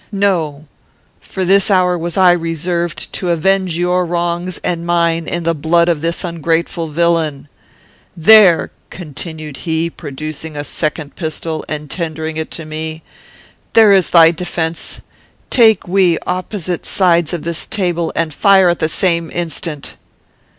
"'No. 0.11 0.65
For 1.19 1.45
this 1.45 1.69
hour 1.69 1.95
was 1.95 2.17
I 2.17 2.31
reserved; 2.31 3.13
to 3.13 3.29
avenge 3.29 3.77
your 3.77 4.03
wrongs 4.03 4.57
and 4.63 4.83
mine 4.83 5.27
in 5.27 5.43
the 5.43 5.53
blood 5.53 5.89
of 5.89 6.01
this 6.01 6.23
ungrateful 6.23 6.87
villain.' 6.87 7.47
"'There,' 8.17 8.71
continued 8.89 9.57
he, 9.57 9.91
producing 9.91 10.55
a 10.55 10.63
second 10.63 11.15
pistol, 11.15 11.63
and 11.69 11.87
tendering 11.87 12.35
it 12.37 12.49
to 12.49 12.65
me, 12.65 13.03
'there 13.73 13.91
is 13.91 14.09
thy 14.09 14.31
defence. 14.31 15.01
Take 15.51 15.87
we 15.87 16.17
opposite 16.25 16.83
sides 16.87 17.31
of 17.31 17.43
this 17.43 17.67
table, 17.67 18.11
and 18.15 18.33
fire 18.33 18.69
at 18.69 18.79
the 18.79 18.89
same 18.89 19.29
instant.' 19.31 19.97